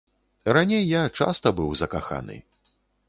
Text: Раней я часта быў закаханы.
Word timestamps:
Раней 0.57 0.87
я 0.93 1.03
часта 1.19 1.47
быў 1.59 1.69
закаханы. 1.83 2.41